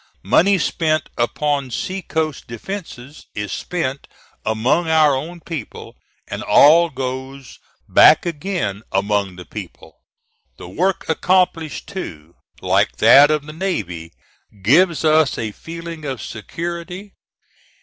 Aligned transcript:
Money 0.23 0.57
spent 0.57 1.09
upon 1.15 1.69
sea 1.69 2.01
coast 2.01 2.47
defences 2.47 3.27
is 3.35 3.51
spent 3.51 4.07
among 4.43 4.89
our 4.89 5.13
own 5.15 5.39
people, 5.39 5.95
and 6.27 6.41
all 6.41 6.89
goes 6.89 7.59
back 7.87 8.25
again 8.25 8.81
among 8.91 9.35
the 9.35 9.45
people. 9.45 9.99
The 10.57 10.67
work 10.67 11.07
accomplished, 11.07 11.85
too, 11.87 12.35
like 12.63 12.95
that 12.97 13.29
of 13.29 13.45
the 13.45 13.53
navy, 13.53 14.11
gives 14.63 15.05
us 15.05 15.37
a 15.37 15.51
feeling 15.51 16.03
of 16.03 16.19
security. 16.19 17.13